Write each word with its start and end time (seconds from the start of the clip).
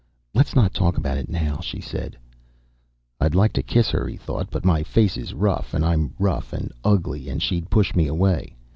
"Let's 0.33 0.55
not 0.55 0.73
talk 0.73 0.97
about 0.97 1.19
it 1.19 1.29
now," 1.29 1.59
she 1.59 1.79
said. 1.79 2.17
I'd 3.19 3.35
like 3.35 3.53
to 3.53 3.61
kiss 3.61 3.91
her, 3.91 4.07
he 4.07 4.17
thought. 4.17 4.49
But 4.49 4.65
my 4.65 4.81
face 4.81 5.15
is 5.15 5.35
rough, 5.35 5.75
and 5.75 5.85
I'm 5.85 6.15
rough 6.17 6.53
and 6.53 6.71
ugly, 6.83 7.29
and 7.29 7.39
she'd 7.39 7.69
push 7.69 7.93
me 7.93 8.07
away. 8.07 8.55